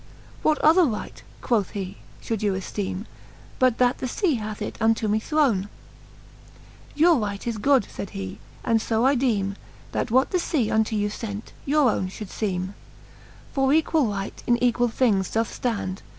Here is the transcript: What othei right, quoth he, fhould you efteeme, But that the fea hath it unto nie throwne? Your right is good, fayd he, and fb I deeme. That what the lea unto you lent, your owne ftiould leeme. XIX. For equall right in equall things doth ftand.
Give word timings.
What 0.41 0.59
othei 0.63 0.91
right, 0.91 1.21
quoth 1.43 1.69
he, 1.77 1.97
fhould 2.23 2.41
you 2.41 2.53
efteeme, 2.53 3.05
But 3.59 3.77
that 3.77 3.99
the 3.99 4.07
fea 4.07 4.33
hath 4.37 4.59
it 4.59 4.75
unto 4.81 5.07
nie 5.07 5.19
throwne? 5.19 5.67
Your 6.95 7.17
right 7.19 7.45
is 7.45 7.59
good, 7.59 7.83
fayd 7.83 8.09
he, 8.09 8.39
and 8.63 8.79
fb 8.79 9.03
I 9.05 9.13
deeme. 9.13 9.57
That 9.91 10.09
what 10.09 10.31
the 10.31 10.43
lea 10.55 10.71
unto 10.71 10.95
you 10.95 11.11
lent, 11.21 11.53
your 11.67 11.87
owne 11.91 12.07
ftiould 12.07 12.29
leeme. 12.41 12.61
XIX. 12.61 12.73
For 13.53 13.71
equall 13.71 14.07
right 14.09 14.41
in 14.47 14.57
equall 14.59 14.87
things 14.89 15.29
doth 15.29 15.61
ftand. 15.61 15.99